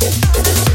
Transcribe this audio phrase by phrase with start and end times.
[0.00, 0.67] Boom, boom, boom.